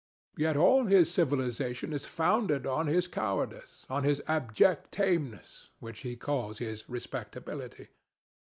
[0.35, 6.15] Yet all his civilization is founded on his cowardice, on his abject tameness, which he
[6.15, 7.89] calls his respectability.